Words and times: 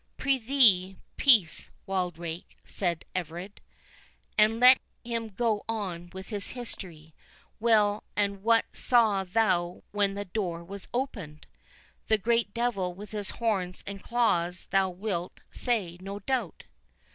"Prithee, 0.17 0.97
peace, 1.15 1.69
Wildrake," 1.85 2.57
said 2.65 3.05
Everard, 3.13 3.61
"and 4.35 4.59
let 4.59 4.79
him 5.03 5.29
go 5.29 5.63
on 5.69 6.09
with 6.11 6.29
his 6.29 6.47
history.—Well, 6.53 8.03
and 8.15 8.41
what 8.41 8.65
saw'st 8.73 9.33
thou 9.33 9.83
when 9.91 10.15
the 10.15 10.25
door 10.25 10.63
was 10.63 10.87
opened?—the 10.91 12.17
great 12.17 12.51
Devil 12.51 12.95
with 12.95 13.11
his 13.11 13.29
horns 13.29 13.83
and 13.85 14.01
claws 14.01 14.65
thou 14.71 14.89
wilt 14.89 15.39
say, 15.51 15.99
no 16.01 16.17
doubt." 16.17 16.63